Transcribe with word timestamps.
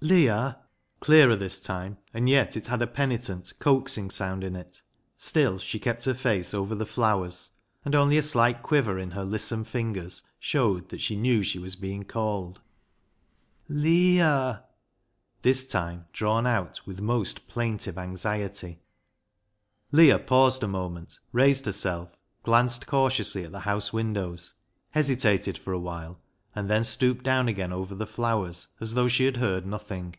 Leah!"— 0.08 0.56
clearer 1.00 1.34
this 1.34 1.58
time, 1.58 1.96
and 2.14 2.28
yet 2.28 2.56
it 2.56 2.68
had 2.68 2.80
a 2.80 2.86
penitent, 2.86 3.52
coaxing 3.58 4.08
sound 4.12 4.44
in 4.44 4.54
it. 4.54 4.80
Still 5.16 5.58
she 5.58 5.80
kept 5.80 6.04
her 6.04 6.14
face 6.14 6.54
over 6.54 6.76
the 6.76 6.86
flowers, 6.86 7.50
and 7.84 7.96
only 7.96 8.16
a 8.16 8.22
slight 8.22 8.62
quiver 8.62 8.96
in 8.96 9.10
her 9.10 9.24
lissom 9.24 9.64
44 9.64 9.64
BECKSIDE 9.64 9.64
LIGHTS 9.64 9.72
fingers 9.72 10.22
showed 10.38 10.88
that 10.90 11.02
she 11.02 11.16
knew 11.16 11.42
she 11.42 11.58
was 11.58 11.74
being 11.74 12.04
called." 12.04 12.60
L 13.68 13.84
e 13.86 14.20
a 14.20 14.62
h!"— 14.62 14.74
this 15.42 15.66
time 15.66 16.06
drawn 16.12 16.46
out 16.46 16.80
with 16.86 17.00
most 17.02 17.48
plaintive 17.48 17.98
anxiety. 17.98 18.78
Leah 19.90 20.20
paused 20.20 20.62
a 20.62 20.68
moment, 20.68 21.18
raised 21.32 21.66
herself, 21.66 22.14
glanced 22.44 22.86
cautiously 22.86 23.42
at 23.42 23.50
the 23.50 23.60
house 23.66 23.92
windows, 23.92 24.54
hesitated 24.90 25.58
for 25.58 25.72
a 25.72 25.80
while, 25.80 26.20
and 26.54 26.68
then 26.68 26.82
stooped 26.82 27.22
down 27.22 27.46
again 27.46 27.72
over 27.72 27.94
the 27.94 28.06
flov/ers 28.06 28.68
as 28.80 28.94
though 28.94 29.06
she 29.06 29.26
had 29.26 29.36
heard 29.36 29.64
nothing. 29.64 30.12